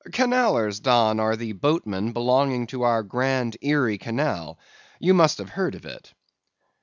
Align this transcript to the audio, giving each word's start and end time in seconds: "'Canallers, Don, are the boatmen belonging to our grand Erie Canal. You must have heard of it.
"'Canallers, 0.11 0.79
Don, 0.79 1.19
are 1.19 1.35
the 1.35 1.51
boatmen 1.53 2.11
belonging 2.11 2.65
to 2.65 2.81
our 2.81 3.03
grand 3.03 3.55
Erie 3.61 3.99
Canal. 3.99 4.57
You 4.99 5.13
must 5.13 5.37
have 5.37 5.49
heard 5.49 5.75
of 5.75 5.85
it. 5.85 6.11